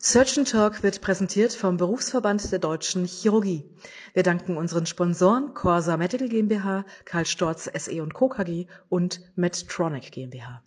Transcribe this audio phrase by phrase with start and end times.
[0.00, 3.64] Surgeon Talk wird präsentiert vom Berufsverband der Deutschen Chirurgie.
[4.14, 8.28] Wir danken unseren Sponsoren Corsa Medical GmbH, Karl Storz SE und Co.
[8.28, 10.62] KG und Medtronic GmbH.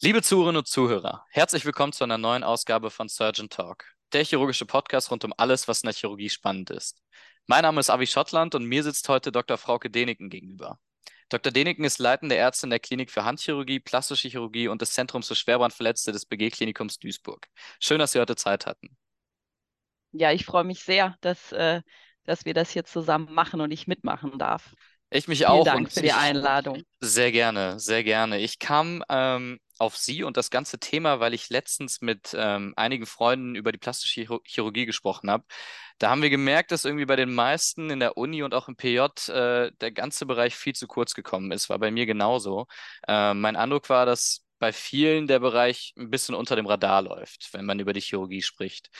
[0.00, 4.64] Liebe Zuhörerinnen und Zuhörer, herzlich willkommen zu einer neuen Ausgabe von Surgeon Talk, der chirurgische
[4.64, 7.02] Podcast rund um alles, was in der Chirurgie spannend ist.
[7.46, 9.58] Mein Name ist Avi Schottland und mir sitzt heute Dr.
[9.58, 10.78] Frauke Deniken gegenüber.
[11.28, 11.50] Dr.
[11.50, 16.12] Deniken ist leitende Ärztin der Klinik für Handchirurgie, plastische Chirurgie und des Zentrums für Schwerbrandverletzte
[16.12, 17.46] des BG-Klinikums Duisburg.
[17.80, 18.96] Schön, dass Sie heute Zeit hatten.
[20.12, 21.80] Ja, ich freue mich sehr, dass, äh,
[22.24, 24.74] dass wir das hier zusammen machen und ich mitmachen darf.
[25.10, 25.64] Ich mich Vielen auch.
[25.64, 26.82] Dank für die Einladung.
[27.00, 28.38] Sehr gerne, sehr gerne.
[28.38, 33.06] Ich kam ähm, auf Sie und das ganze Thema, weil ich letztens mit ähm, einigen
[33.06, 35.44] Freunden über die plastische Chirurgie gesprochen habe.
[35.98, 38.76] Da haben wir gemerkt, dass irgendwie bei den meisten in der Uni und auch im
[38.76, 38.98] PJ
[39.28, 41.68] äh, der ganze Bereich viel zu kurz gekommen ist.
[41.70, 42.66] War bei mir genauso.
[43.06, 47.48] Äh, mein Eindruck war, dass bei vielen der Bereich ein bisschen unter dem Radar läuft,
[47.52, 48.90] wenn man über die Chirurgie spricht.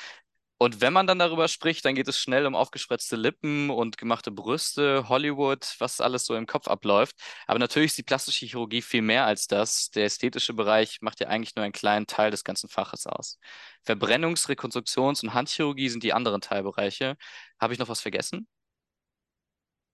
[0.63, 4.31] Und wenn man dann darüber spricht, dann geht es schnell um aufgespreizte Lippen und gemachte
[4.31, 7.17] Brüste, Hollywood, was alles so im Kopf abläuft.
[7.49, 9.91] Aber natürlich ist die plastische Chirurgie viel mehr als das.
[9.91, 13.41] Der ästhetische Bereich macht ja eigentlich nur einen kleinen Teil des ganzen Faches aus.
[13.85, 17.17] Verbrennungs-, Rekonstruktions- und Handchirurgie sind die anderen Teilbereiche.
[17.61, 18.47] Habe ich noch was vergessen?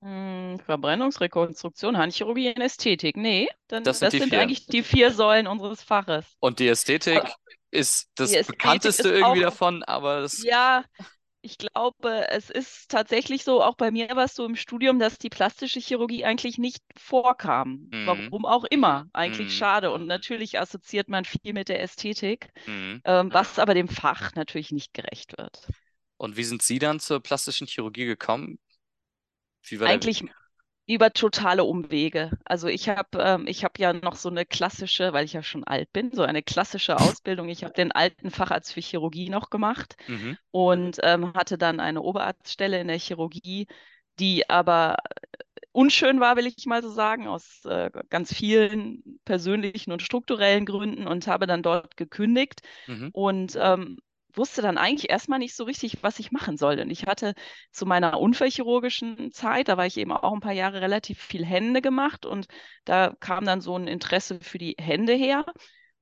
[0.02, 3.16] Hm, Verbrennungsrekonstruktion, Handchirurgie und Ästhetik.
[3.16, 6.27] Nee, dann, das sind, das sind eigentlich die vier Säulen unseres Faches.
[6.41, 7.22] Und die Ästhetik
[7.70, 10.42] ist das bekannteste ist irgendwie auch, davon, aber das.
[10.42, 10.84] Ja,
[11.41, 15.19] ich glaube, es ist tatsächlich so, auch bei mir war es so im Studium, dass
[15.19, 17.89] die plastische Chirurgie eigentlich nicht vorkam.
[17.92, 18.06] Mhm.
[18.06, 19.06] Warum auch immer.
[19.12, 19.52] Eigentlich mhm.
[19.52, 19.91] schade.
[19.92, 23.00] Und natürlich assoziiert man viel mit der Ästhetik, mhm.
[23.05, 25.69] ähm, was aber dem Fach natürlich nicht gerecht wird.
[26.16, 28.58] Und wie sind Sie dann zur plastischen Chirurgie gekommen?
[29.80, 30.24] Eigentlich
[30.89, 32.31] über totale Umwege.
[32.47, 35.62] Also ich habe ähm, ich hab ja noch so eine klassische, weil ich ja schon
[35.64, 37.51] alt bin, so eine klassische Ausbildung.
[37.51, 40.39] Ich habe den alten Facharzt für Chirurgie noch gemacht mhm.
[40.51, 43.67] und ähm, hatte dann eine Oberarztstelle in der Chirurgie,
[44.18, 44.96] die aber
[45.73, 51.07] unschön war, will ich mal so sagen, aus äh, ganz vielen persönlichen und strukturellen Gründen
[51.07, 53.11] und habe dann dort gekündigt mhm.
[53.13, 53.98] und ähm,
[54.34, 56.78] wusste dann eigentlich erstmal nicht so richtig, was ich machen soll.
[56.80, 57.34] Und ich hatte
[57.72, 61.80] zu meiner unfallchirurgischen Zeit, da war ich eben auch ein paar Jahre relativ viel Hände
[61.80, 62.46] gemacht und
[62.84, 65.44] da kam dann so ein Interesse für die Hände her.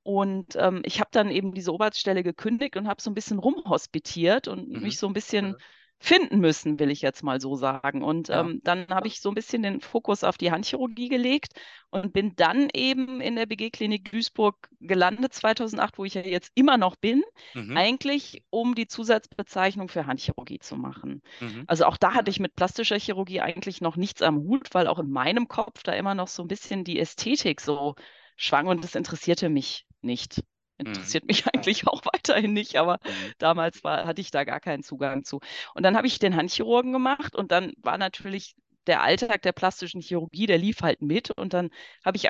[0.03, 4.47] Und ähm, ich habe dann eben diese Oberstelle gekündigt und habe so ein bisschen rumhospitiert
[4.47, 4.83] und mhm.
[4.83, 5.57] mich so ein bisschen
[5.99, 8.03] finden müssen, will ich jetzt mal so sagen.
[8.03, 8.41] Und ja.
[8.41, 11.53] ähm, dann habe ich so ein bisschen den Fokus auf die Handchirurgie gelegt
[11.91, 16.77] und bin dann eben in der BG-Klinik Duisburg gelandet, 2008, wo ich ja jetzt immer
[16.77, 17.23] noch bin,
[17.55, 17.77] mhm.
[17.77, 21.23] eigentlich um die Zusatzbezeichnung für Handchirurgie zu machen.
[21.41, 21.65] Mhm.
[21.67, 24.99] Also auch da hatte ich mit plastischer Chirurgie eigentlich noch nichts am Hut, weil auch
[24.99, 27.95] in meinem Kopf da immer noch so ein bisschen die Ästhetik so
[28.37, 30.43] schwang und das interessierte mich nicht.
[30.79, 30.87] Mhm.
[30.87, 31.29] Interessiert mhm.
[31.29, 33.33] mich eigentlich auch weiterhin nicht, aber mhm.
[33.39, 35.41] damals war, hatte ich da gar keinen Zugang zu.
[35.75, 38.55] Und dann habe ich den Handchirurgen gemacht und dann war natürlich
[38.87, 41.71] der Alltag der plastischen Chirurgie, der lief halt mit und dann
[42.05, 42.29] habe ich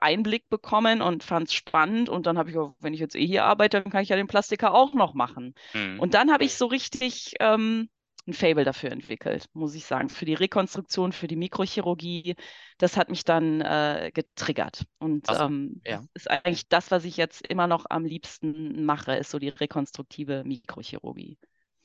[0.00, 3.26] Einblick bekommen und fand es spannend und dann habe ich, auch, wenn ich jetzt eh
[3.26, 5.54] hier arbeite, dann kann ich ja den Plastiker auch noch machen.
[5.72, 5.98] Mhm.
[5.98, 7.88] Und dann habe ich so richtig ähm,
[8.28, 12.36] ein Fable dafür entwickelt, muss ich sagen, für die Rekonstruktion, für die Mikrochirurgie.
[12.76, 14.84] Das hat mich dann äh, getriggert.
[14.98, 15.96] Und also, ähm, ja.
[15.96, 19.48] das ist eigentlich das, was ich jetzt immer noch am liebsten mache, ist so die
[19.48, 21.38] rekonstruktive Mikrochirurgie.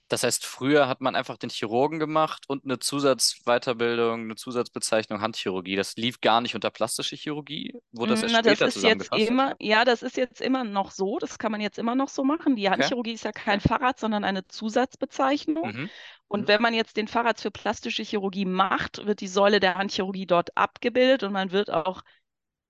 [0.09, 5.75] Das heißt, früher hat man einfach den Chirurgen gemacht und eine Zusatzweiterbildung, eine Zusatzbezeichnung Handchirurgie.
[5.75, 7.74] Das lief gar nicht unter plastische Chirurgie.
[7.92, 10.92] Wurde das erst Na, später das ist jetzt immer, Ja, das ist jetzt immer noch
[10.92, 11.18] so.
[11.20, 12.56] Das kann man jetzt immer noch so machen.
[12.56, 13.16] Die Handchirurgie okay.
[13.16, 15.72] ist ja kein Fahrrad, sondern eine Zusatzbezeichnung.
[15.72, 15.90] Mhm.
[16.34, 20.26] Und wenn man jetzt den Facharzt für plastische Chirurgie macht, wird die Säule der Handchirurgie
[20.26, 22.02] dort abgebildet und man wird auch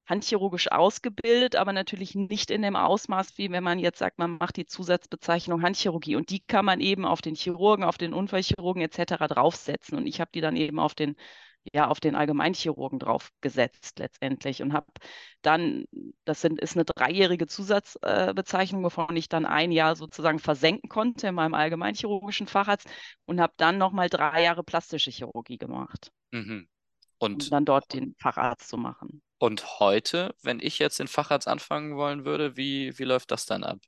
[0.06, 4.57] handchirurgisch ausgebildet, aber natürlich nicht in dem Ausmaß, wie wenn man jetzt sagt, man macht
[4.57, 6.18] die Zusatzbezeichnung Handchirurgie.
[6.18, 9.29] Und die kann man eben auf den Chirurgen, auf den Unfallchirurgen etc.
[9.29, 9.97] draufsetzen.
[9.97, 11.16] Und ich habe die dann eben auf den
[11.72, 14.87] ja, auf den Allgemeinchirurgen draufgesetzt letztendlich und habe
[15.41, 15.85] dann,
[16.26, 21.35] das sind, ist eine dreijährige Zusatzbezeichnung, wovon ich dann ein Jahr sozusagen versenken konnte in
[21.35, 22.90] meinem allgemeinchirurgischen Facharzt
[23.26, 26.11] und habe dann nochmal drei Jahre plastische Chirurgie gemacht.
[26.32, 26.67] Mhm.
[27.20, 29.22] Und um dann dort den Facharzt zu machen.
[29.37, 33.64] Und heute, wenn ich jetzt den Facharzt anfangen wollen würde, wie, wie läuft das dann
[33.64, 33.79] ab?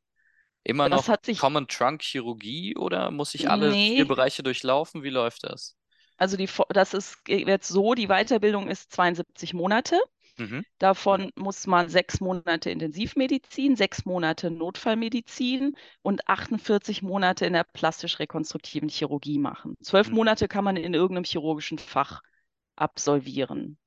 [0.64, 1.38] Immer das noch sich...
[1.38, 3.96] Common Trunk Chirurgie oder muss ich alle nee.
[3.96, 5.04] vier Bereiche durchlaufen?
[5.04, 5.76] Wie läuft das?
[6.18, 10.00] Also die, das ist jetzt so, die Weiterbildung ist 72 Monate.
[10.38, 10.66] Mhm.
[10.80, 18.90] Davon muss man sechs Monate Intensivmedizin, sechs Monate Notfallmedizin und 48 Monate in der plastisch-rekonstruktiven
[18.90, 19.76] Chirurgie machen.
[19.82, 20.16] Zwölf mhm.
[20.16, 22.22] Monate kann man in irgendeinem chirurgischen Fach
[22.76, 23.78] absolvieren.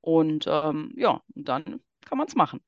[0.00, 2.60] Und ähm, ja, dann kann man es machen.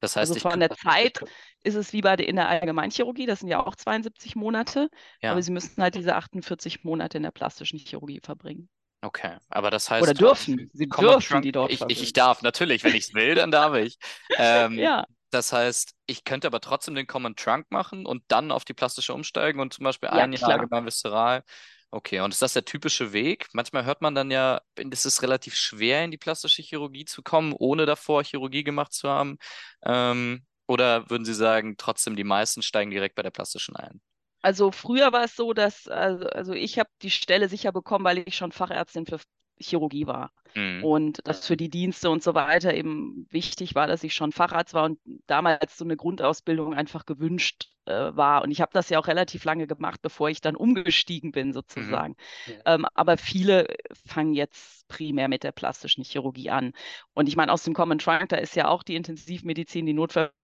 [0.00, 1.20] Das heißt, also von der Zeit
[1.64, 4.88] ist es wie bei der, in der Allgemeinchirurgie, das sind ja auch 72 Monate,
[5.22, 5.32] ja.
[5.32, 8.68] aber Sie müssen halt diese 48 Monate in der plastischen Chirurgie verbringen.
[9.00, 10.02] Okay, aber das heißt.
[10.02, 10.70] Oder dürfen.
[10.72, 13.74] Sie dürfen die dort ich, ich, ich, darf, natürlich, wenn ich es will, dann darf
[13.74, 13.98] ich.
[14.36, 15.04] Ähm, ja.
[15.30, 19.12] Das heißt, ich könnte aber trotzdem den Common Trunk machen und dann auf die plastische
[19.12, 21.42] umsteigen und zum Beispiel ja, ein Jahr allgemein viszeral.
[21.90, 23.48] Okay, und ist das der typische Weg?
[23.54, 27.54] Manchmal hört man dann ja, es ist relativ schwer, in die plastische Chirurgie zu kommen,
[27.54, 29.38] ohne davor Chirurgie gemacht zu haben.
[29.84, 34.02] Ähm, oder würden Sie sagen, trotzdem die meisten steigen direkt bei der plastischen ein?
[34.42, 38.18] Also früher war es so, dass, also, also ich habe die Stelle sicher bekommen, weil
[38.18, 39.18] ich schon Fachärztin für
[39.60, 40.32] Chirurgie war.
[40.54, 40.84] Mhm.
[40.84, 44.74] Und das für die Dienste und so weiter eben wichtig war, dass ich schon Facharzt
[44.74, 48.42] war und damals so eine Grundausbildung einfach gewünscht äh, war.
[48.42, 51.52] Und ich habe das ja auch relativ lange gemacht, bevor ich dann umgestiegen bin, mhm.
[51.52, 52.16] sozusagen.
[52.46, 52.52] Mhm.
[52.52, 52.74] Ja.
[52.74, 53.66] Ähm, aber viele
[54.06, 56.72] fangen jetzt primär mit der plastischen Chirurgie an.
[57.14, 59.92] Und ich meine, aus dem Common Trunk, da ist ja auch die Intensivmedizin, die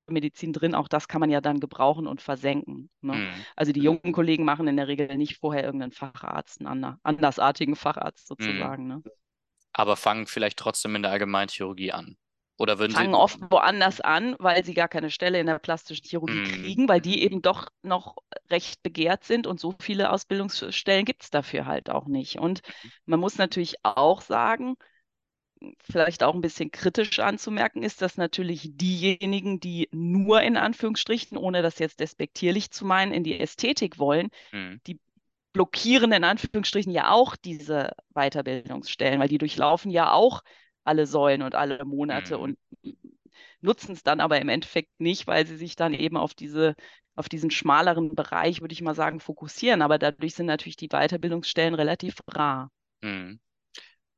[0.05, 2.91] Notfallmedizin drin, auch das kann man ja dann gebrauchen und versenken.
[3.01, 3.15] Ne?
[3.15, 3.45] Mhm.
[3.57, 8.31] Also die jungen Kollegen machen in der Regel nicht vorher irgendeinen Facharzt, einen andersartigen Facharzt
[8.31, 8.37] mhm.
[8.37, 8.87] sozusagen.
[8.87, 9.03] Ne?
[9.73, 12.17] Aber fangen vielleicht trotzdem in der Allgemeinchirurgie an.
[12.57, 13.19] Oder würden fangen Sie...
[13.19, 16.45] oft woanders an, weil sie gar keine Stelle in der plastischen Chirurgie mm.
[16.45, 18.15] kriegen, weil die eben doch noch
[18.49, 22.39] recht begehrt sind und so viele Ausbildungsstellen gibt es dafür halt auch nicht.
[22.39, 22.91] Und mhm.
[23.07, 24.77] man muss natürlich auch sagen,
[25.81, 31.63] vielleicht auch ein bisschen kritisch anzumerken ist, dass natürlich diejenigen, die nur in Anführungsstrichen, ohne
[31.63, 34.77] das jetzt despektierlich zu meinen, in die Ästhetik wollen, mm.
[34.87, 35.01] die
[35.53, 40.43] blockieren in Anführungsstrichen ja auch diese Weiterbildungsstellen, weil die durchlaufen ja auch
[40.83, 42.43] alle Säulen und alle Monate mhm.
[42.43, 42.59] und
[43.61, 46.75] nutzen es dann aber im Endeffekt nicht, weil sie sich dann eben auf diese
[47.17, 49.83] auf diesen schmaleren Bereich, würde ich mal sagen, fokussieren.
[49.83, 52.71] Aber dadurch sind natürlich die Weiterbildungsstellen relativ rar.
[53.03, 53.39] Mhm.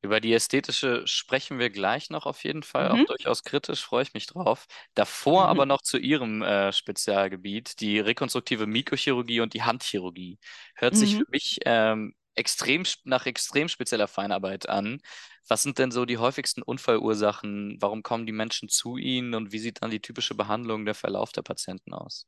[0.03, 3.01] Über die ästhetische sprechen wir gleich noch auf jeden Fall, mhm.
[3.01, 4.67] auch durchaus kritisch, freue ich mich drauf.
[4.95, 5.51] Davor mhm.
[5.51, 10.39] aber noch zu Ihrem äh, Spezialgebiet, die rekonstruktive Mikrochirurgie und die Handchirurgie.
[10.75, 10.99] Hört mhm.
[10.99, 15.01] sich für mich ähm, extrem nach extrem spezieller Feinarbeit an.
[15.49, 17.79] Was sind denn so die häufigsten Unfallursachen?
[17.81, 21.33] Warum kommen die Menschen zu Ihnen und wie sieht dann die typische Behandlung, der Verlauf
[21.33, 22.27] der Patienten aus?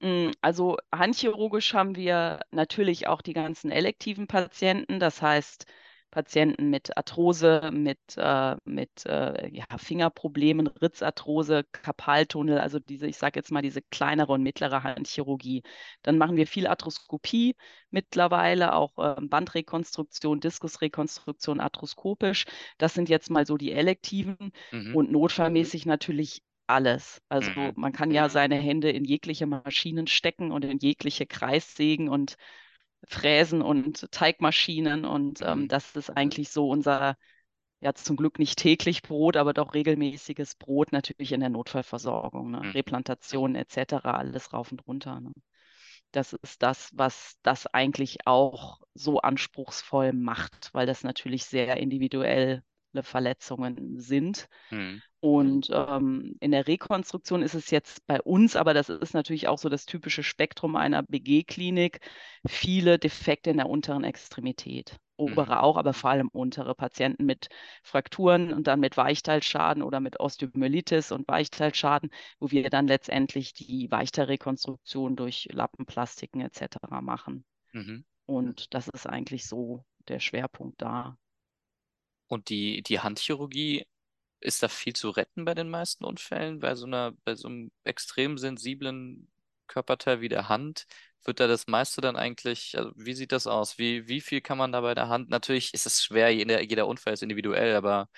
[0.00, 5.66] Mm, also handchirurgisch haben wir natürlich auch die ganzen elektiven Patienten, das heißt
[6.10, 13.38] Patienten mit Arthrose, mit, äh, mit äh, ja, Fingerproblemen, Ritzarthrose, Kapaltunnel, also diese, ich sage
[13.38, 15.62] jetzt mal, diese kleinere und mittlere Handchirurgie.
[16.02, 17.56] Dann machen wir viel Arthroskopie
[17.90, 22.46] mittlerweile, auch äh, Bandrekonstruktion, Diskusrekonstruktion arthroskopisch.
[22.78, 24.94] Das sind jetzt mal so die elektiven mhm.
[24.94, 27.20] und notfallmäßig natürlich alles.
[27.28, 27.72] Also mhm.
[27.76, 32.36] man kann ja seine Hände in jegliche Maschinen stecken und in jegliche Kreissägen und
[33.06, 35.04] Fräsen und Teigmaschinen.
[35.04, 35.68] Und ähm, mhm.
[35.68, 37.16] das ist eigentlich so unser,
[37.80, 42.50] ja zum Glück nicht täglich Brot, aber doch regelmäßiges Brot natürlich in der Notfallversorgung.
[42.50, 42.60] Ne?
[42.62, 42.70] Mhm.
[42.70, 45.20] Replantation etc., alles rauf und runter.
[45.20, 45.32] Ne?
[46.12, 52.62] Das ist das, was das eigentlich auch so anspruchsvoll macht, weil das natürlich sehr individuelle
[53.02, 54.48] Verletzungen sind.
[54.70, 55.02] Mhm.
[55.20, 59.58] Und ähm, in der Rekonstruktion ist es jetzt bei uns, aber das ist natürlich auch
[59.58, 62.00] so das typische Spektrum einer BG-Klinik,
[62.46, 64.96] viele Defekte in der unteren Extremität.
[65.16, 65.58] Obere mhm.
[65.58, 67.48] auch, aber vor allem untere Patienten mit
[67.82, 73.90] Frakturen und dann mit Weichteilschaden oder mit Osteomyelitis und Weichteilschaden, wo wir dann letztendlich die
[73.90, 76.76] Weichteilrekonstruktion durch Lappenplastiken etc.
[77.00, 77.44] machen.
[77.72, 78.04] Mhm.
[78.26, 81.16] Und das ist eigentlich so der Schwerpunkt da.
[82.28, 83.86] Und die, die Handchirurgie
[84.40, 86.60] ist da viel zu retten bei den meisten Unfällen?
[86.60, 89.28] Bei so einer, bei so einem extrem sensiblen
[89.66, 90.86] Körperteil wie der Hand
[91.24, 93.78] wird da das meiste dann eigentlich, also wie sieht das aus?
[93.78, 95.28] Wie, wie viel kann man da bei der Hand?
[95.30, 98.08] Natürlich ist es schwer, jeder, jeder Unfall ist individuell, aber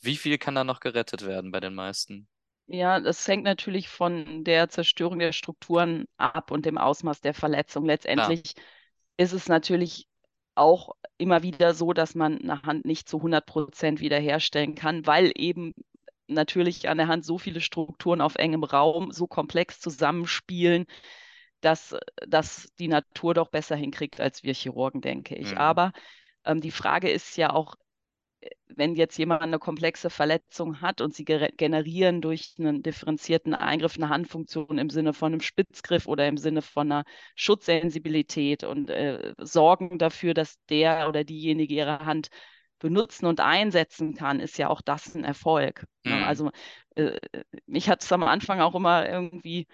[0.00, 2.28] wie viel kann da noch gerettet werden bei den meisten?
[2.66, 7.86] Ja, das hängt natürlich von der Zerstörung der Strukturen ab und dem Ausmaß der Verletzung.
[7.86, 8.64] Letztendlich Klar.
[9.16, 10.06] ist es natürlich
[10.54, 15.32] auch immer wieder so, dass man eine Hand nicht zu 100 Prozent wiederherstellen kann, weil
[15.34, 15.74] eben
[16.28, 20.86] natürlich an der Hand so viele Strukturen auf engem Raum so komplex zusammenspielen,
[21.60, 21.96] dass
[22.26, 25.52] das die Natur doch besser hinkriegt als wir Chirurgen, denke ich.
[25.52, 25.58] Mhm.
[25.58, 25.92] Aber
[26.44, 27.74] ähm, die Frage ist ja auch
[28.74, 34.08] wenn jetzt jemand eine komplexe Verletzung hat und sie generieren durch einen differenzierten Eingriff eine
[34.08, 39.98] Handfunktion im Sinne von einem Spitzgriff oder im Sinne von einer Schutzsensibilität und äh, sorgen
[39.98, 42.28] dafür, dass der oder diejenige ihre Hand
[42.78, 45.84] benutzen und einsetzen kann, ist ja auch das ein Erfolg.
[46.04, 46.16] Ne?
[46.16, 46.22] Mhm.
[46.24, 46.50] Also
[46.94, 47.18] äh,
[47.66, 49.66] mich hat es am Anfang auch immer irgendwie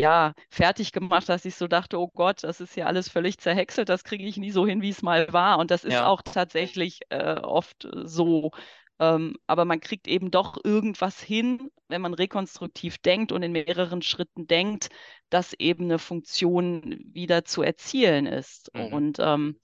[0.00, 3.88] ja, fertig gemacht, dass ich so dachte, oh Gott, das ist ja alles völlig zerhäckselt,
[3.88, 5.58] das kriege ich nie so hin, wie es mal war.
[5.58, 6.06] Und das ist ja.
[6.06, 8.50] auch tatsächlich äh, oft so.
[8.98, 14.02] Ähm, aber man kriegt eben doch irgendwas hin, wenn man rekonstruktiv denkt und in mehreren
[14.02, 14.88] Schritten denkt,
[15.30, 18.70] dass eben eine Funktion wieder zu erzielen ist.
[18.74, 18.92] Mhm.
[18.92, 19.60] Und ähm,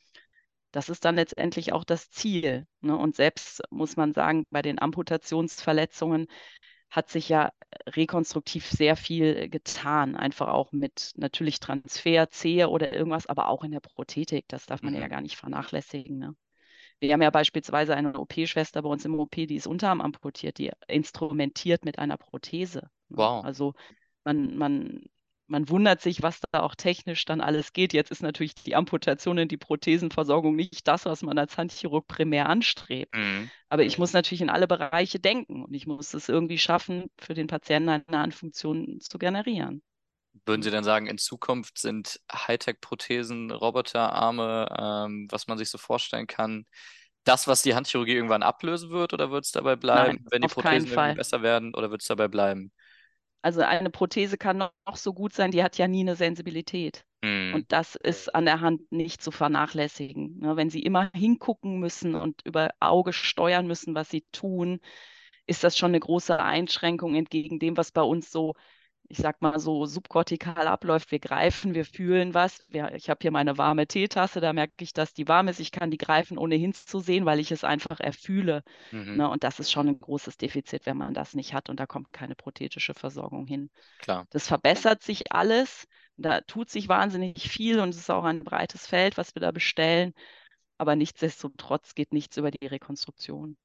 [0.73, 2.67] das ist dann letztendlich auch das Ziel.
[2.81, 2.97] Ne?
[2.97, 6.29] Und selbst muss man sagen, bei den Amputationsverletzungen
[6.91, 7.53] hat sich ja
[7.87, 13.71] rekonstruktiv sehr viel getan, einfach auch mit natürlich Transfer, Zehe oder irgendwas, aber auch in
[13.71, 14.47] der Prothetik.
[14.49, 15.01] Das darf man mhm.
[15.01, 16.19] ja gar nicht vernachlässigen.
[16.19, 16.35] Ne?
[16.99, 20.73] Wir haben ja beispielsweise eine OP-Schwester bei uns im OP, die ist Unterarm amputiert, die
[20.89, 22.91] instrumentiert mit einer Prothese.
[23.09, 23.19] Ne?
[23.19, 23.45] Wow.
[23.45, 23.75] Also
[24.25, 25.05] man, man
[25.51, 27.93] man wundert sich, was da auch technisch dann alles geht.
[27.93, 32.49] Jetzt ist natürlich die Amputation und die Prothesenversorgung nicht das, was man als Handchirurg primär
[32.49, 33.15] anstrebt.
[33.15, 33.51] Mhm.
[33.69, 37.35] Aber ich muss natürlich in alle Bereiche denken und ich muss es irgendwie schaffen, für
[37.35, 39.83] den Patienten eine Handfunktion zu generieren.
[40.47, 46.29] Würden Sie dann sagen, in Zukunft sind Hightech-Prothesen, Roboterarme, ähm, was man sich so vorstellen
[46.29, 46.65] kann,
[47.25, 50.49] das, was die Handchirurgie irgendwann ablösen wird, oder wird es dabei bleiben, Nein, wenn die
[50.49, 52.73] Prothesen besser werden, oder wird es dabei bleiben?
[53.43, 57.05] Also eine Prothese kann noch, so gut sein, die hat ja nie eine Sensibilität.
[57.23, 57.55] Mhm.
[57.55, 60.39] Und das ist an der Hand nicht zu vernachlässigen.
[60.39, 60.57] Ne?
[60.57, 64.81] Wenn Sie immer hingucken müssen und über Auge steuern müssen, was Sie tun,
[65.47, 68.55] ist das schon eine große Einschränkung entgegen dem, was bei uns so
[69.11, 71.11] ich sag mal so, subkortikal abläuft.
[71.11, 72.65] Wir greifen, wir fühlen was.
[72.69, 75.59] Wir, ich habe hier meine warme Teetasse, da merke ich, dass die warm ist.
[75.59, 78.63] Ich kann die greifen, ohne hinzusehen, weil ich es einfach erfühle.
[78.93, 79.17] Mhm.
[79.17, 79.29] Ne?
[79.29, 82.13] Und das ist schon ein großes Defizit, wenn man das nicht hat und da kommt
[82.13, 83.69] keine prothetische Versorgung hin.
[83.99, 84.29] Klar.
[84.31, 85.89] Das verbessert sich alles.
[86.17, 89.51] Da tut sich wahnsinnig viel und es ist auch ein breites Feld, was wir da
[89.51, 90.15] bestellen.
[90.79, 93.57] Aber nichtsdestotrotz geht nichts über die Rekonstruktion.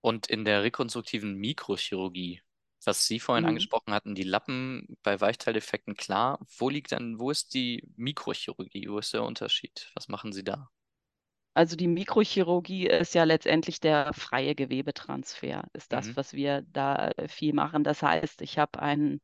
[0.00, 2.42] Und in der rekonstruktiven Mikrochirurgie,
[2.84, 3.50] was Sie vorhin mhm.
[3.50, 6.38] angesprochen hatten, die Lappen bei Weichteildefekten, klar.
[6.58, 8.88] Wo liegt dann, wo ist die Mikrochirurgie?
[8.88, 9.90] Wo ist der Unterschied?
[9.94, 10.70] Was machen Sie da?
[11.54, 16.16] Also die Mikrochirurgie ist ja letztendlich der freie Gewebetransfer, ist das, mhm.
[16.16, 17.84] was wir da äh, viel machen.
[17.84, 19.20] Das heißt, ich habe einen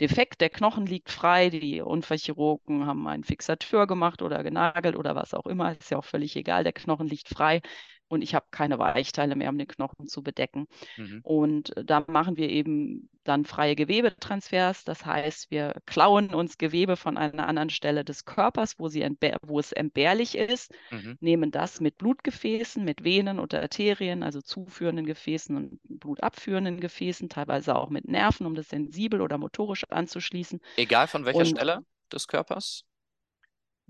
[0.00, 5.34] Defekt, der Knochen liegt frei, die Unfallchirurgen haben einen Fixateur gemacht oder genagelt oder was
[5.34, 7.60] auch immer, ist ja auch völlig egal, der Knochen liegt frei
[8.08, 10.66] und ich habe keine Weichteile mehr, um den Knochen zu bedecken.
[10.96, 11.20] Mhm.
[11.22, 14.84] Und äh, da machen wir eben dann freie Gewebetransfers.
[14.84, 19.04] Das heißt, wir klauen uns Gewebe von einer anderen Stelle des Körpers, wo, sie
[19.42, 21.16] wo es entbehrlich ist, mhm.
[21.20, 27.74] nehmen das mit Blutgefäßen, mit Venen oder Arterien, also zuführenden Gefäßen und blutabführenden Gefäßen, teilweise
[27.74, 30.60] auch mit Nerven, um das sensibel oder motorisch anzuschließen.
[30.76, 31.80] Egal von welcher und, Stelle
[32.12, 32.84] des Körpers?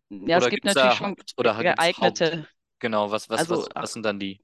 [0.09, 2.47] Ja, oder es gibt natürlich schon geeignete.
[2.79, 4.41] Genau, was, was, also, was, was sind dann die,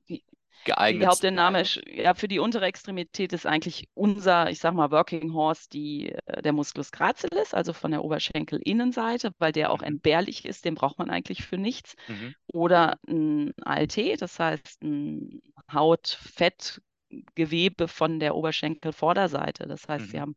[0.64, 1.02] geeignet?
[1.02, 5.70] Die Hauptentnahme ja, für die untere Extremität ist eigentlich unser, ich sag mal, Working Horse,
[5.70, 9.86] die, äh, der Musculus gracilis, also von der Oberschenkelinnenseite, weil der auch mhm.
[9.86, 11.94] entbehrlich ist, den braucht man eigentlich für nichts.
[12.08, 12.34] Mhm.
[12.52, 15.40] Oder ein ALT, das heißt ein
[15.72, 19.66] Haut-Fett-Gewebe von der Oberschenkelvorderseite.
[19.66, 20.10] Das heißt, mhm.
[20.10, 20.36] sie haben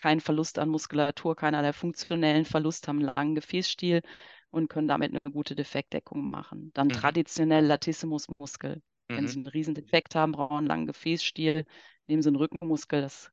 [0.00, 4.02] keinen Verlust an Muskulatur, keinerlei funktionellen Verlust, haben einen langen Gefäßstil
[4.50, 6.70] und können damit eine gute Defektdeckung machen.
[6.74, 6.92] Dann mhm.
[6.92, 8.82] traditionell Latissimusmuskel.
[9.08, 9.16] Mhm.
[9.16, 11.64] Wenn Sie einen riesen Defekt haben, brauchen einen langen Gefäßstiel,
[12.06, 13.02] nehmen Sie einen Rückenmuskel.
[13.02, 13.30] Das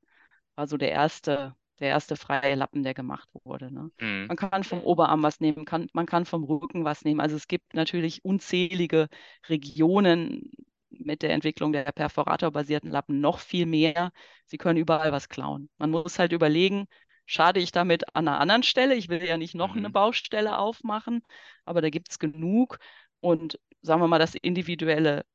[0.56, 3.72] war so der erste, der erste freie Lappen, der gemacht wurde.
[3.72, 3.92] Ne?
[4.00, 4.28] Mhm.
[4.28, 7.20] Man kann vom Oberarm was nehmen, kann, man kann vom Rücken was nehmen.
[7.20, 9.10] Also es gibt natürlich unzählige
[9.48, 10.52] Regionen
[10.90, 14.12] mit der Entwicklung der perforatorbasierten Lappen noch viel mehr.
[14.46, 15.70] Sie können überall was klauen.
[15.78, 16.88] Man muss halt überlegen,
[17.26, 18.96] schade ich damit an einer anderen Stelle.
[18.96, 19.80] Ich will ja nicht noch mhm.
[19.80, 21.24] eine Baustelle aufmachen,
[21.66, 22.80] aber da gibt es genug.
[23.20, 25.26] Und sagen wir mal, das individuelle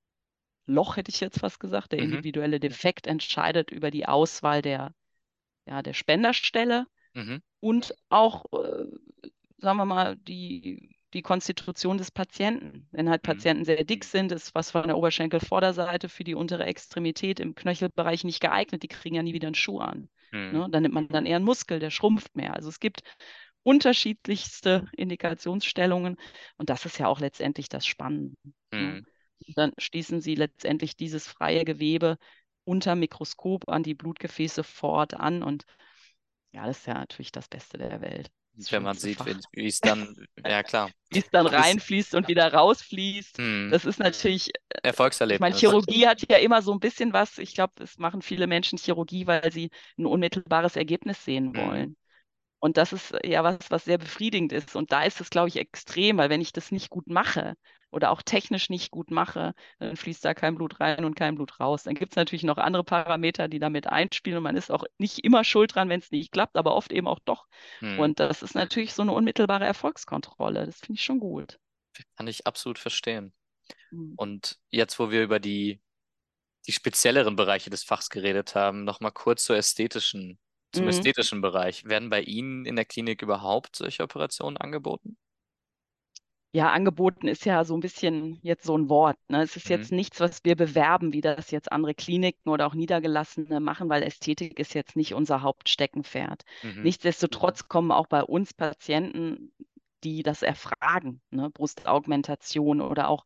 [0.66, 2.10] Loch, hätte ich jetzt fast gesagt, der mhm.
[2.10, 4.94] individuelle Defekt entscheidet über die Auswahl der,
[5.66, 7.42] ja, der Spenderstelle mhm.
[7.58, 8.86] und auch, äh,
[9.58, 12.86] sagen wir mal, die, die Konstitution des Patienten.
[12.92, 13.26] Wenn halt mhm.
[13.26, 18.22] Patienten sehr dick sind, ist was von der Oberschenkelvorderseite für die untere Extremität im Knöchelbereich
[18.22, 18.82] nicht geeignet.
[18.84, 20.08] Die kriegen ja nie wieder einen Schuh an.
[20.32, 20.52] Mhm.
[20.52, 20.68] Ne?
[20.70, 22.54] Dann nimmt man dann eher einen Muskel, der schrumpft mehr.
[22.54, 23.02] Also es gibt
[23.62, 26.16] unterschiedlichste Indikationsstellungen
[26.56, 28.36] und das ist ja auch letztendlich das Spannende.
[28.72, 28.78] Ne?
[28.78, 29.06] Mhm.
[29.54, 32.16] Dann schließen sie letztendlich dieses freie Gewebe
[32.64, 35.64] unter Mikroskop an die Blutgefäße vor Ort an und
[36.52, 38.30] ja, das ist ja natürlich das Beste der Welt.
[38.70, 40.90] Wenn man sieht, wie es dann, ja klar.
[41.10, 43.38] Wie es dann reinfließt und wieder rausfließt.
[43.38, 43.68] Hm.
[43.70, 44.50] Das ist natürlich.
[44.68, 45.36] Äh, Erfolgserlebnis.
[45.36, 47.38] Ich meine, Chirurgie hat ja immer so ein bisschen was.
[47.38, 51.56] Ich glaube, es machen viele Menschen Chirurgie, weil sie ein unmittelbares Ergebnis sehen hm.
[51.56, 51.82] wollen.
[51.82, 51.96] Hm.
[52.60, 54.76] Und das ist ja was, was sehr befriedigend ist.
[54.76, 57.54] Und da ist es, glaube ich, extrem, weil wenn ich das nicht gut mache,
[57.90, 61.58] oder auch technisch nicht gut mache, dann fließt da kein Blut rein und kein Blut
[61.60, 61.82] raus.
[61.82, 65.24] Dann gibt es natürlich noch andere Parameter, die damit einspielen und man ist auch nicht
[65.24, 67.46] immer schuld dran, wenn es nicht klappt, aber oft eben auch doch.
[67.80, 67.98] Hm.
[67.98, 70.66] Und das ist natürlich so eine unmittelbare Erfolgskontrolle.
[70.66, 71.58] Das finde ich schon gut.
[72.16, 73.32] Kann ich absolut verstehen.
[73.90, 74.14] Hm.
[74.16, 75.80] Und jetzt, wo wir über die,
[76.66, 80.38] die spezielleren Bereiche des Fachs geredet haben, nochmal kurz zur ästhetischen,
[80.72, 80.90] zum mhm.
[80.90, 81.84] ästhetischen Bereich.
[81.86, 85.16] Werden bei Ihnen in der Klinik überhaupt solche Operationen angeboten?
[86.52, 89.16] Ja, angeboten ist ja so ein bisschen jetzt so ein Wort.
[89.28, 89.42] Ne?
[89.42, 89.76] Es ist mhm.
[89.76, 94.02] jetzt nichts, was wir bewerben, wie das jetzt andere Kliniken oder auch Niedergelassene machen, weil
[94.02, 96.42] Ästhetik ist jetzt nicht unser Hauptsteckenpferd.
[96.62, 96.82] Mhm.
[96.82, 99.52] Nichtsdestotrotz kommen auch bei uns Patienten,
[100.02, 101.50] die das erfragen, ne?
[101.50, 103.24] Brustaugmentation oder auch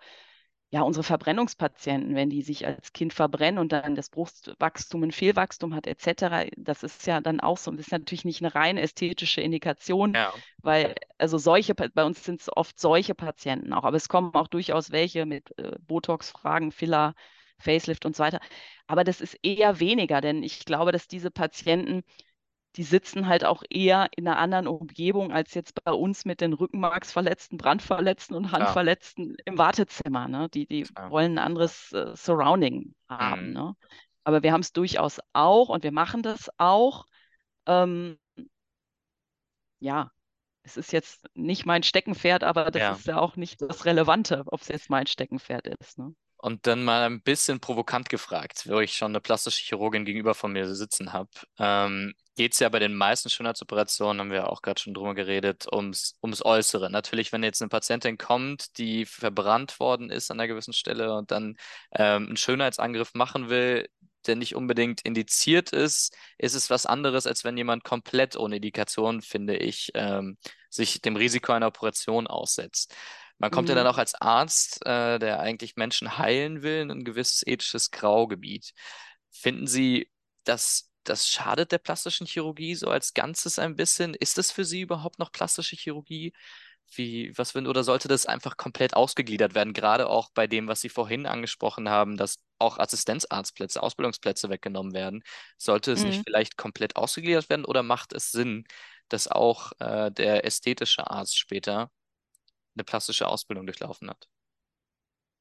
[0.74, 5.72] ja, unsere Verbrennungspatienten, wenn die sich als Kind verbrennen und dann das Brustwachstum ein Fehlwachstum
[5.72, 9.40] hat, etc., das ist ja dann auch so, das ist natürlich nicht eine rein ästhetische
[9.40, 10.34] Indikation, ja.
[10.62, 14.48] weil, also solche, bei uns sind es oft solche Patienten auch, aber es kommen auch
[14.48, 17.14] durchaus welche mit äh, Botox-Fragen, Filler,
[17.56, 18.40] Facelift und so weiter.
[18.88, 22.02] Aber das ist eher weniger, denn ich glaube, dass diese Patienten
[22.76, 26.52] die sitzen halt auch eher in einer anderen Umgebung als jetzt bei uns mit den
[26.52, 29.36] Rückenmarksverletzten, Brandverletzten und Handverletzten ja.
[29.44, 30.26] im Wartezimmer.
[30.26, 30.48] Ne?
[30.48, 31.10] Die, die ja.
[31.10, 33.48] wollen ein anderes äh, Surrounding haben.
[33.48, 33.52] Mhm.
[33.52, 33.76] Ne?
[34.24, 37.06] Aber wir haben es durchaus auch und wir machen das auch.
[37.66, 38.18] Ähm,
[39.78, 40.10] ja,
[40.62, 42.92] es ist jetzt nicht mein Steckenpferd, aber das ja.
[42.92, 45.98] ist ja auch nicht das Relevante, ob es jetzt mein Steckenpferd ist.
[45.98, 46.14] Ne?
[46.44, 50.52] Und dann mal ein bisschen provokant gefragt, wo ich schon eine plastische Chirurgin gegenüber von
[50.52, 51.30] mir sitzen habe.
[51.58, 55.66] Ähm, geht es ja bei den meisten Schönheitsoperationen, haben wir auch gerade schon drüber geredet,
[55.72, 56.90] ums, ums Äußere.
[56.90, 61.30] Natürlich, wenn jetzt eine Patientin kommt, die verbrannt worden ist an einer gewissen Stelle und
[61.30, 61.56] dann
[61.92, 63.88] ähm, einen Schönheitsangriff machen will,
[64.26, 69.22] der nicht unbedingt indiziert ist, ist es was anderes, als wenn jemand komplett ohne Indikation,
[69.22, 70.36] finde ich, ähm,
[70.68, 72.94] sich dem Risiko einer Operation aussetzt.
[73.38, 73.70] Man kommt mhm.
[73.70, 77.90] ja dann auch als Arzt, äh, der eigentlich Menschen heilen will, in ein gewisses ethisches
[77.90, 78.72] Graugebiet.
[79.30, 80.10] Finden Sie,
[80.44, 84.14] dass das schadet der plastischen Chirurgie so als Ganzes ein bisschen?
[84.14, 86.32] Ist das für Sie überhaupt noch plastische Chirurgie?
[86.94, 90.80] Wie, was wenn, oder sollte das einfach komplett ausgegliedert werden, gerade auch bei dem, was
[90.80, 95.22] Sie vorhin angesprochen haben, dass auch Assistenzarztplätze, Ausbildungsplätze weggenommen werden?
[95.58, 96.08] Sollte es mhm.
[96.08, 98.64] nicht vielleicht komplett ausgegliedert werden oder macht es Sinn,
[99.08, 101.90] dass auch äh, der ästhetische Arzt später
[102.76, 104.28] eine plastische Ausbildung durchlaufen hat?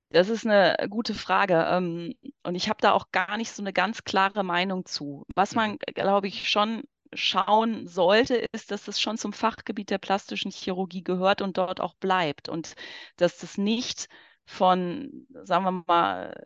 [0.10, 1.66] Das ist eine gute Frage.
[1.70, 5.26] Ähm, und ich habe da auch gar nicht so eine ganz klare Meinung zu.
[5.36, 5.78] Was man, mhm.
[5.96, 11.42] glaube ich, schon schauen sollte, ist, dass es schon zum Fachgebiet der plastischen Chirurgie gehört
[11.42, 12.48] und dort auch bleibt.
[12.48, 12.76] Und
[13.18, 14.08] dass das nicht
[14.46, 16.44] von, sagen wir mal,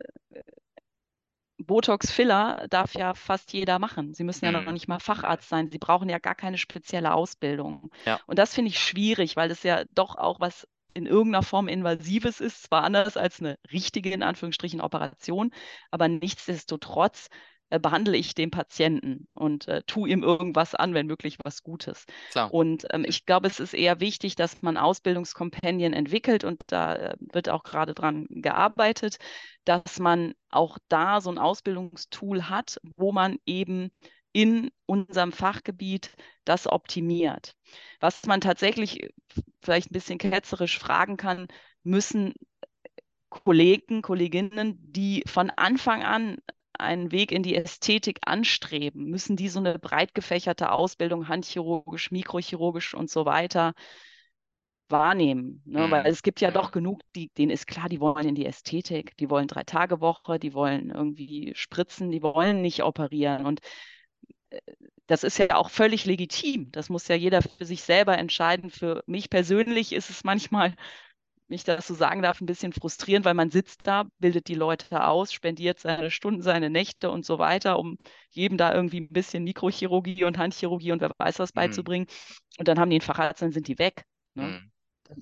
[1.58, 4.14] Botox-Filler darf ja fast jeder machen.
[4.14, 4.72] Sie müssen ja noch mhm.
[4.72, 5.70] nicht mal Facharzt sein.
[5.70, 7.90] Sie brauchen ja gar keine spezielle Ausbildung.
[8.04, 8.20] Ja.
[8.26, 10.66] Und das finde ich schwierig, weil das ja doch auch was
[10.98, 15.52] in irgendeiner Form invasives ist, zwar anders als eine richtige, in Anführungsstrichen, Operation,
[15.90, 17.28] aber nichtsdestotrotz
[17.70, 22.06] äh, behandle ich den Patienten und äh, tue ihm irgendwas an, wenn möglich was Gutes.
[22.30, 22.52] Klar.
[22.52, 27.14] Und ähm, ich glaube, es ist eher wichtig, dass man Ausbildungskompendien entwickelt und da äh,
[27.20, 29.18] wird auch gerade dran gearbeitet,
[29.64, 33.90] dass man auch da so ein Ausbildungstool hat, wo man eben
[34.38, 36.12] in unserem Fachgebiet
[36.44, 37.56] das optimiert.
[37.98, 39.10] Was man tatsächlich
[39.64, 41.48] vielleicht ein bisschen ketzerisch fragen kann,
[41.82, 42.34] müssen
[43.30, 46.36] Kollegen, Kolleginnen, die von Anfang an
[46.74, 52.94] einen Weg in die Ästhetik anstreben, müssen die so eine breit gefächerte Ausbildung, handchirurgisch, mikrochirurgisch
[52.94, 53.74] und so weiter,
[54.88, 55.62] wahrnehmen.
[55.64, 55.88] Ne?
[55.88, 55.90] Mhm.
[55.90, 59.16] Weil es gibt ja doch genug, die, denen ist klar, die wollen in die Ästhetik,
[59.16, 63.44] die wollen drei Tage Woche, die wollen irgendwie spritzen, die wollen nicht operieren.
[63.44, 63.58] Und
[65.06, 66.70] das ist ja auch völlig legitim.
[66.72, 68.70] Das muss ja jeder für sich selber entscheiden.
[68.70, 70.74] Für mich persönlich ist es manchmal,
[71.48, 74.54] wenn ich das so sagen darf, ein bisschen frustrierend, weil man sitzt da, bildet die
[74.54, 77.96] Leute aus, spendiert seine Stunden, seine Nächte und so weiter, um
[78.30, 81.60] jedem da irgendwie ein bisschen Mikrochirurgie und Handchirurgie und wer weiß was mhm.
[81.60, 82.06] beizubringen.
[82.58, 84.04] Und dann haben die einen Facharzt, dann sind die weg.
[84.34, 84.44] Ne?
[84.44, 84.70] Mhm.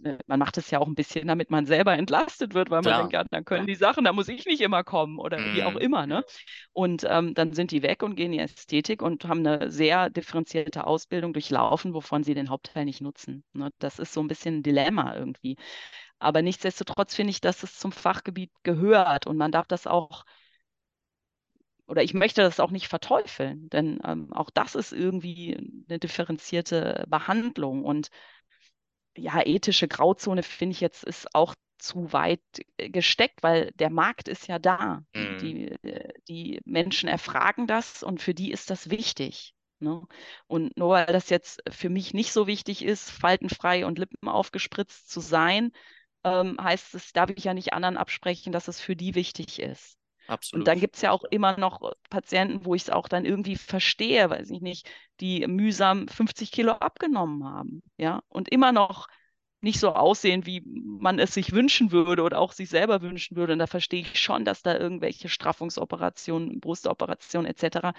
[0.05, 3.01] Äh, man macht es ja auch ein bisschen, damit man selber entlastet wird, weil man
[3.01, 5.55] denkt, ja, dann können die Sachen, da muss ich nicht immer kommen oder mhm.
[5.55, 5.79] wie auch mhm.
[5.79, 6.07] immer.
[6.07, 6.25] Ne?
[6.72, 10.11] Und ähm, dann sind die weg und gehen in die Ästhetik und haben eine sehr
[10.11, 13.44] differenzierte Ausbildung durchlaufen, wovon sie den Hauptteil nicht nutzen.
[13.53, 13.70] Ne?
[13.79, 15.57] Das ist so ein bisschen ein Dilemma irgendwie.
[16.18, 20.25] Aber nichtsdestotrotz finde ich, dass es zum Fachgebiet gehört und man darf das auch
[21.88, 25.57] oder ich möchte das auch nicht verteufeln, denn ähm, auch das ist irgendwie
[25.88, 28.09] eine differenzierte Behandlung und
[29.16, 32.40] ja, ethische Grauzone finde ich jetzt ist auch zu weit
[32.79, 35.05] äh, gesteckt, weil der Markt ist ja da.
[35.14, 35.38] Mhm.
[35.38, 39.55] Die, äh, die Menschen erfragen das und für die ist das wichtig.
[39.79, 40.02] Ne?
[40.46, 45.11] Und nur weil das jetzt für mich nicht so wichtig ist, faltenfrei und Lippen aufgespritzt
[45.11, 45.72] zu sein,
[46.24, 49.95] ähm, heißt es, darf ich ja nicht anderen absprechen, dass es für die wichtig ist.
[50.28, 50.62] Absolut.
[50.62, 53.56] Und dann gibt es ja auch immer noch Patienten, wo ich es auch dann irgendwie
[53.56, 54.88] verstehe, weiß ich nicht,
[55.20, 59.08] die mühsam 50 Kilo abgenommen haben, ja, und immer noch
[59.60, 63.54] nicht so aussehen, wie man es sich wünschen würde oder auch sich selber wünschen würde.
[63.54, 67.92] Und da verstehe ich schon, dass da irgendwelche Straffungsoperationen, Brustoperationen etc.,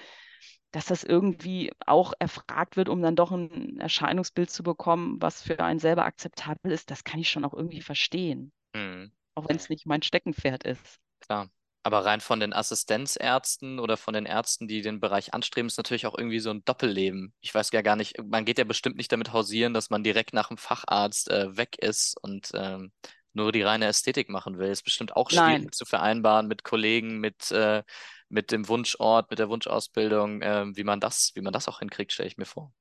[0.72, 5.60] dass das irgendwie auch erfragt wird, um dann doch ein Erscheinungsbild zu bekommen, was für
[5.60, 6.92] einen selber akzeptabel ist.
[6.92, 8.52] Das kann ich schon auch irgendwie verstehen.
[8.74, 9.12] Mhm.
[9.36, 11.00] Auch wenn es nicht mein Steckenpferd ist.
[11.22, 11.50] Klar.
[11.88, 16.06] Aber rein von den Assistenzärzten oder von den Ärzten, die den Bereich anstreben, ist natürlich
[16.06, 17.34] auch irgendwie so ein Doppelleben.
[17.40, 20.34] Ich weiß ja gar nicht, man geht ja bestimmt nicht damit hausieren, dass man direkt
[20.34, 22.92] nach dem Facharzt äh, weg ist und ähm,
[23.32, 24.70] nur die reine Ästhetik machen will.
[24.70, 25.72] Ist bestimmt auch schwierig Nein.
[25.72, 27.84] zu vereinbaren mit Kollegen, mit, äh,
[28.28, 32.12] mit dem Wunschort, mit der Wunschausbildung, äh, wie man das, wie man das auch hinkriegt,
[32.12, 32.74] stelle ich mir vor.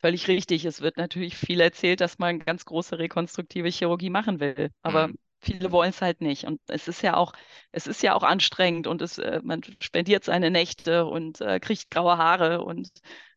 [0.00, 0.64] Völlig richtig.
[0.64, 4.72] Es wird natürlich viel erzählt, dass man ganz große rekonstruktive Chirurgie machen will.
[4.82, 6.44] Aber mhm viele wollen es halt nicht.
[6.44, 7.32] Und es ist ja auch,
[7.72, 11.90] es ist ja auch anstrengend und es, äh, man spendiert seine Nächte und äh, kriegt
[11.90, 12.62] graue Haare.
[12.64, 12.88] Und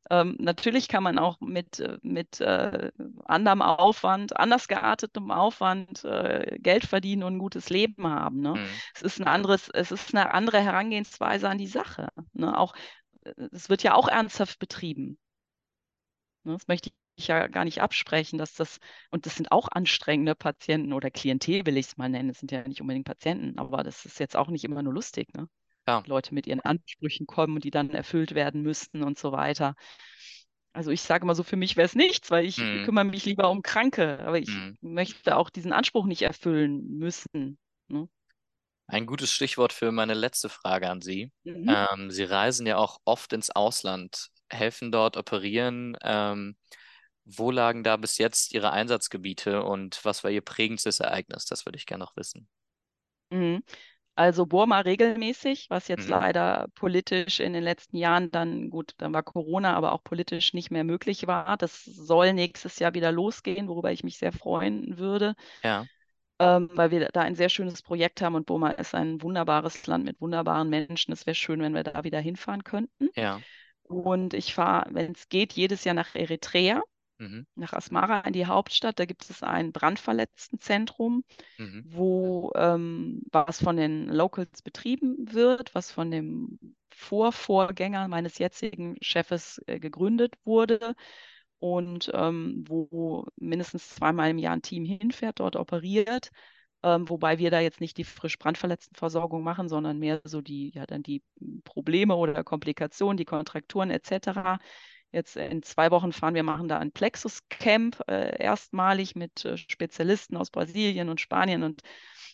[0.09, 2.91] ähm, natürlich kann man auch mit, äh, mit äh,
[3.25, 8.39] anderem Aufwand, anders geartetem Aufwand äh, Geld verdienen und ein gutes Leben haben.
[8.39, 8.53] Ne?
[8.55, 8.67] Mhm.
[8.95, 12.09] Es ist ein anderes, es ist eine andere Herangehensweise an die Sache.
[12.33, 12.57] Ne?
[12.57, 12.73] Auch
[13.51, 15.17] es wird ja auch ernsthaft betrieben.
[16.43, 16.53] Ne?
[16.53, 20.93] Das möchte ich ja gar nicht absprechen, dass das, und das sind auch anstrengende Patienten
[20.93, 22.29] oder Klientel, will ich es mal nennen.
[22.29, 25.33] Das sind ja nicht unbedingt Patienten, aber das ist jetzt auch nicht immer nur lustig,
[25.35, 25.47] ne?
[25.87, 26.03] Ja.
[26.05, 29.75] Leute mit ihren Ansprüchen kommen und die dann erfüllt werden müssten und so weiter.
[30.73, 32.83] Also ich sage mal so, für mich wäre es nichts, weil ich mhm.
[32.83, 34.77] kümmere mich lieber um Kranke, aber ich mhm.
[34.81, 37.57] möchte auch diesen Anspruch nicht erfüllen müssen.
[37.87, 38.09] Ne?
[38.85, 41.31] Ein gutes Stichwort für meine letzte Frage an Sie.
[41.45, 41.73] Mhm.
[41.73, 45.97] Ähm, Sie reisen ja auch oft ins Ausland, helfen dort, operieren.
[46.03, 46.57] Ähm,
[47.27, 51.45] wo lagen da bis jetzt Ihre Einsatzgebiete und was war Ihr prägendstes Ereignis?
[51.45, 52.47] Das würde ich gerne noch wissen.
[53.29, 53.63] Mhm.
[54.15, 56.11] Also Burma regelmäßig, was jetzt mhm.
[56.11, 60.71] leider politisch in den letzten Jahren dann, gut, dann war Corona, aber auch politisch nicht
[60.71, 61.57] mehr möglich war.
[61.57, 65.35] Das soll nächstes Jahr wieder losgehen, worüber ich mich sehr freuen würde.
[65.63, 65.85] Ja.
[66.39, 70.05] Ähm, weil wir da ein sehr schönes Projekt haben und Burma ist ein wunderbares Land
[70.05, 71.11] mit wunderbaren Menschen.
[71.11, 73.09] Es wäre schön, wenn wir da wieder hinfahren könnten.
[73.15, 73.39] Ja.
[73.83, 76.81] Und ich fahre, wenn es geht, jedes Jahr nach Eritrea
[77.17, 77.45] mhm.
[77.55, 78.99] nach Asmara in die Hauptstadt.
[78.99, 81.23] Da gibt es ein Brandverletztenzentrum,
[81.57, 81.83] mhm.
[81.87, 86.59] wo ähm, was von den Locals betrieben wird, was von dem
[86.91, 90.95] Vorvorgänger meines jetzigen Chefes äh, gegründet wurde
[91.59, 96.29] und ähm, wo mindestens zweimal im Jahr ein Team hinfährt, dort operiert.
[96.83, 100.85] Ähm, wobei wir da jetzt nicht die frisch Brandverletztenversorgung machen, sondern mehr so die, ja,
[100.85, 101.23] dann die
[101.63, 104.59] Probleme oder Komplikationen, die Kontrakturen etc.
[105.11, 110.35] Jetzt in zwei Wochen fahren wir machen da ein Plexus-Camp, äh, erstmalig mit äh, Spezialisten
[110.35, 111.81] aus Brasilien und Spanien und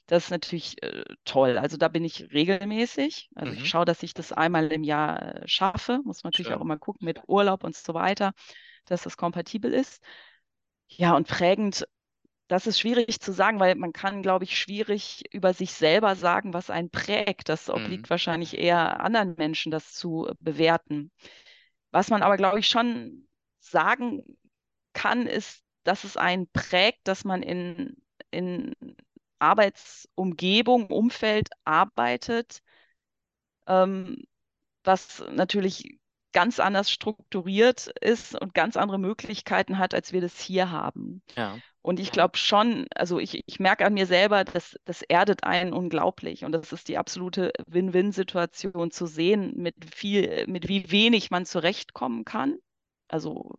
[0.07, 1.57] das ist natürlich äh, toll.
[1.57, 3.29] Also da bin ich regelmäßig.
[3.35, 3.57] Also mhm.
[3.57, 6.01] ich schaue, dass ich das einmal im Jahr äh, schaffe.
[6.03, 6.57] Muss man natürlich Schön.
[6.57, 8.33] auch immer gucken mit Urlaub und so weiter,
[8.85, 10.03] dass das kompatibel ist.
[10.87, 11.87] Ja, und prägend,
[12.47, 16.53] das ist schwierig zu sagen, weil man kann, glaube ich, schwierig über sich selber sagen,
[16.53, 17.47] was einen prägt.
[17.47, 18.09] Das obliegt mhm.
[18.09, 21.11] wahrscheinlich eher anderen Menschen, das zu bewerten.
[21.93, 23.27] Was man aber, glaube ich, schon
[23.59, 24.23] sagen
[24.93, 27.97] kann, ist, dass es einen prägt, dass man in,
[28.31, 28.73] in
[29.39, 32.63] Arbeitsumgebung, Umfeld arbeitet,
[33.67, 34.23] ähm,
[34.83, 35.99] was natürlich
[36.33, 41.21] ganz anders strukturiert ist und ganz andere Möglichkeiten hat, als wir das hier haben.
[41.37, 41.57] Ja.
[41.81, 45.73] Und ich glaube schon, also ich, ich merke an mir selber, dass das erdet einen
[45.73, 46.45] unglaublich.
[46.45, 52.23] Und das ist die absolute Win-Win-Situation zu sehen, mit viel, mit wie wenig man zurechtkommen
[52.23, 52.57] kann.
[53.09, 53.51] Also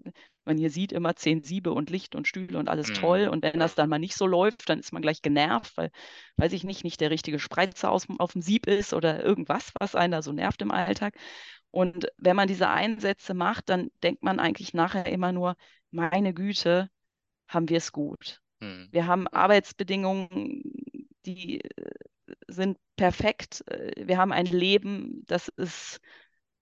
[0.47, 2.95] man hier sieht immer zehn Siebe und Licht und Stühle und alles mhm.
[2.95, 3.29] toll.
[3.29, 5.91] Und wenn das dann mal nicht so läuft, dann ist man gleich genervt, weil,
[6.37, 9.95] weiß ich nicht, nicht der richtige Spreizer aus, auf dem Sieb ist oder irgendwas, was
[9.95, 11.15] einen da so nervt im Alltag.
[11.75, 15.57] Und wenn man diese Einsätze macht, dann denkt man eigentlich nachher immer nur,
[15.91, 16.89] meine Güte,
[17.49, 18.41] haben wir es gut.
[18.61, 18.87] Hm.
[18.93, 20.63] Wir haben Arbeitsbedingungen,
[21.27, 21.91] die äh,
[22.47, 23.67] sind perfekt.
[23.67, 25.99] Äh, wir haben ein Leben, das ist,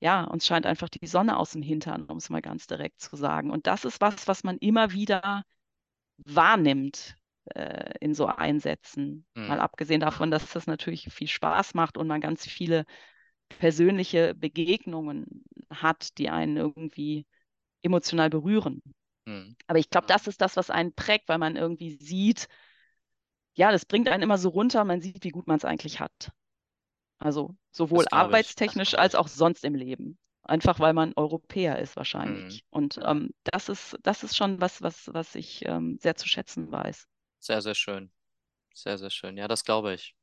[0.01, 3.15] ja, uns scheint einfach die Sonne aus dem Hintern, um es mal ganz direkt zu
[3.15, 3.51] sagen.
[3.51, 5.43] Und das ist was, was man immer wieder
[6.25, 7.19] wahrnimmt
[7.55, 9.27] äh, in so Einsätzen.
[9.37, 9.49] Hm.
[9.49, 12.87] Mal abgesehen davon, dass das natürlich viel Spaß macht und man ganz viele
[13.59, 17.27] persönliche Begegnungen hat, die einen irgendwie
[17.83, 18.83] emotional berühren.
[19.27, 19.57] Mhm.
[19.67, 22.49] Aber ich glaube, das ist das, was einen prägt, weil man irgendwie sieht,
[23.55, 26.33] ja, das bringt einen immer so runter, man sieht, wie gut man es eigentlich hat.
[27.19, 30.19] Also sowohl arbeitstechnisch als auch sonst im Leben.
[30.45, 32.65] Einfach weil man Europäer ist wahrscheinlich.
[32.65, 32.69] Mhm.
[32.71, 36.73] Und ähm, das ist, das ist schon was, was, was ich ähm, sehr zu schätzen
[36.73, 37.07] weiß.
[37.39, 38.11] Sehr, sehr schön.
[38.75, 39.37] Sehr, sehr schön.
[39.37, 40.17] Ja, das glaube ich.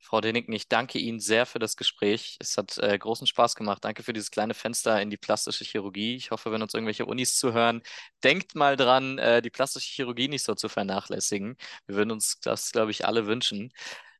[0.00, 2.36] Frau Deniken, ich danke Ihnen sehr für das Gespräch.
[2.40, 3.84] Es hat äh, großen Spaß gemacht.
[3.84, 6.16] Danke für dieses kleine Fenster in die plastische Chirurgie.
[6.16, 7.82] Ich hoffe, wenn uns irgendwelche Unis zuhören,
[8.24, 11.56] denkt mal dran, äh, die plastische Chirurgie nicht so zu vernachlässigen.
[11.86, 13.72] Wir würden uns das, glaube ich, alle wünschen.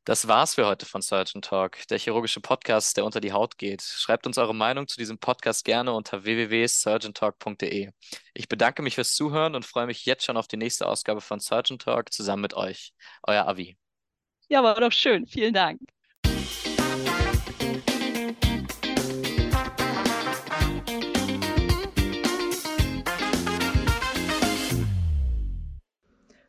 [0.05, 3.83] Das war's für heute von Surgeon Talk, der chirurgische Podcast, der unter die Haut geht.
[3.83, 7.91] Schreibt uns eure Meinung zu diesem Podcast gerne unter www.surgeontalk.de.
[8.33, 11.39] Ich bedanke mich fürs Zuhören und freue mich jetzt schon auf die nächste Ausgabe von
[11.39, 12.93] Surgeon Talk zusammen mit euch.
[13.23, 13.77] Euer Avi.
[14.51, 15.27] Ja, war doch schön.
[15.27, 15.79] Vielen Dank.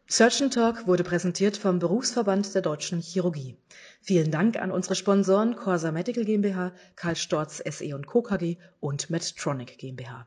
[0.07, 3.57] Surgeon Talk wurde präsentiert vom Berufsverband der Deutschen Chirurgie.
[4.01, 8.23] Vielen Dank an unsere Sponsoren Corsa Medical GmbH, Karl Storz SE Co.
[8.23, 10.27] KG und Medtronic GmbH.